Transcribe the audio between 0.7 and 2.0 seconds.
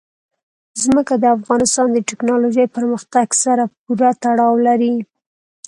ځمکه د افغانستان د